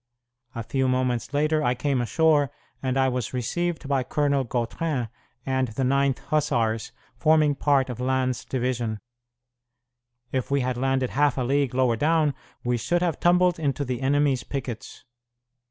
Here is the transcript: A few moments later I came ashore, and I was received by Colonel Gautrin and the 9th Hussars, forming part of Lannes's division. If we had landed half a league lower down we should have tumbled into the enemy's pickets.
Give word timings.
A 0.55 0.63
few 0.63 0.87
moments 0.87 1.31
later 1.31 1.63
I 1.63 1.75
came 1.75 2.01
ashore, 2.01 2.49
and 2.81 2.97
I 2.97 3.07
was 3.07 3.35
received 3.35 3.87
by 3.87 4.01
Colonel 4.01 4.43
Gautrin 4.43 5.09
and 5.45 5.67
the 5.67 5.83
9th 5.83 6.17
Hussars, 6.31 6.91
forming 7.15 7.53
part 7.53 7.87
of 7.87 7.99
Lannes's 7.99 8.43
division. 8.43 8.99
If 10.31 10.49
we 10.49 10.61
had 10.61 10.75
landed 10.75 11.11
half 11.11 11.37
a 11.37 11.43
league 11.43 11.75
lower 11.75 11.97
down 11.97 12.33
we 12.63 12.77
should 12.77 13.03
have 13.03 13.19
tumbled 13.19 13.59
into 13.59 13.85
the 13.85 14.01
enemy's 14.01 14.43
pickets. 14.43 15.05